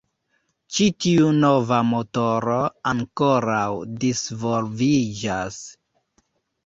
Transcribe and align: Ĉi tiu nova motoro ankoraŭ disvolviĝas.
Ĉi 0.75 0.85
tiu 1.05 1.27
nova 1.41 1.81
motoro 1.91 2.57
ankoraŭ 2.93 3.69
disvolviĝas. 4.05 5.61